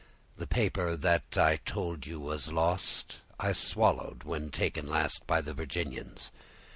[0.35, 5.53] The paper that I told you was lost I swallowed when taken last by the
[5.53, 6.31] Virginians.